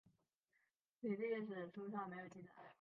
[1.01, 2.63] 李历史书上没有记载。